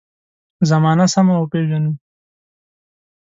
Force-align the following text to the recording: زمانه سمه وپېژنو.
زمانه 0.69 1.05
سمه 1.13 1.33
وپېژنو. 1.37 1.91